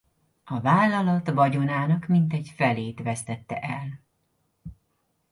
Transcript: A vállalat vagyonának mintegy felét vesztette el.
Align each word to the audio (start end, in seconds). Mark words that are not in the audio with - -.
A 0.43 0.59
vállalat 0.59 1.29
vagyonának 1.29 2.07
mintegy 2.07 2.49
felét 2.49 3.01
vesztette 3.01 3.59
el. 3.59 3.99